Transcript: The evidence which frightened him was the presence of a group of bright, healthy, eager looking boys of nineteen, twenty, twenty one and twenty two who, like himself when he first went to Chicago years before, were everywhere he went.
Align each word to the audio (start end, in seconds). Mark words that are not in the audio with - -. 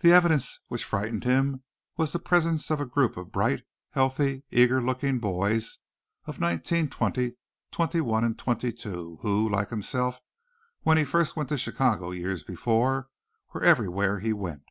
The 0.00 0.12
evidence 0.12 0.60
which 0.68 0.84
frightened 0.84 1.24
him 1.24 1.62
was 1.96 2.12
the 2.12 2.18
presence 2.18 2.70
of 2.70 2.78
a 2.78 2.84
group 2.84 3.16
of 3.16 3.32
bright, 3.32 3.62
healthy, 3.92 4.44
eager 4.50 4.82
looking 4.82 5.18
boys 5.18 5.78
of 6.26 6.38
nineteen, 6.38 6.90
twenty, 6.90 7.36
twenty 7.70 8.02
one 8.02 8.22
and 8.22 8.38
twenty 8.38 8.70
two 8.70 9.16
who, 9.22 9.48
like 9.48 9.70
himself 9.70 10.20
when 10.82 10.98
he 10.98 11.06
first 11.06 11.36
went 11.36 11.48
to 11.48 11.56
Chicago 11.56 12.10
years 12.10 12.42
before, 12.42 13.08
were 13.54 13.64
everywhere 13.64 14.18
he 14.18 14.34
went. 14.34 14.66